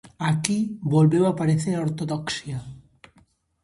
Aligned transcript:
Aquí 0.31 0.57
volveu 0.93 1.23
aparecer 1.27 1.73
a 1.75 1.83
ortodoxia. 1.87 2.57